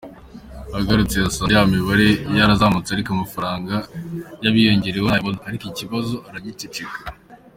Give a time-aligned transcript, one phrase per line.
[0.79, 3.75] Agarutse yasanze ya mibare yarazamutse ariko amafaranga
[4.43, 6.99] y’abiyongereyeho ntayo abona, ariko ikibazo aragiceceka.